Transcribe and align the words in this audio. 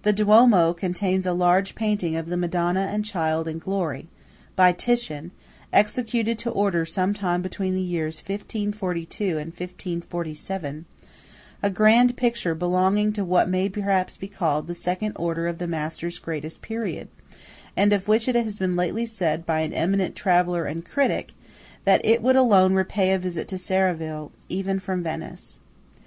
The 0.00 0.14
Duomo 0.14 0.72
contains 0.72 1.26
a 1.26 1.34
large 1.34 1.74
painting 1.74 2.16
of 2.16 2.24
the 2.28 2.38
Madonna 2.38 2.88
and 2.90 3.04
Child 3.04 3.46
in 3.46 3.58
glory, 3.58 4.08
by 4.56 4.72
Titian, 4.72 5.30
executed 5.74 6.38
to 6.38 6.48
order 6.50 6.86
some 6.86 7.12
time 7.12 7.42
between 7.42 7.74
the 7.74 7.82
years 7.82 8.16
1542 8.18 9.36
and 9.36 9.54
1547–a 9.54 11.68
grand 11.68 12.16
picture 12.16 12.54
belonging 12.54 13.12
to 13.12 13.26
what 13.26 13.50
may 13.50 13.68
perhaps 13.68 14.16
be 14.16 14.26
called 14.28 14.68
the 14.68 14.74
second 14.74 15.12
order 15.16 15.46
of 15.46 15.58
the 15.58 15.66
master's 15.66 16.18
greatest 16.18 16.62
period, 16.62 17.08
and 17.76 17.92
of 17.92 18.08
which 18.08 18.26
it 18.26 18.34
has 18.36 18.62
lately 18.62 19.02
been 19.02 19.06
said 19.06 19.44
by 19.44 19.60
an 19.60 19.74
eminent 19.74 20.16
traveller 20.16 20.64
and 20.64 20.86
critic 20.86 21.34
that 21.84 22.00
"it 22.06 22.22
would 22.22 22.36
alone 22.36 22.72
repay 22.72 23.12
a 23.12 23.18
visit 23.18 23.46
to 23.48 23.58
Serravalle, 23.58 24.30
even 24.48 24.78
from 24.80 25.02
Venice." 25.02 25.60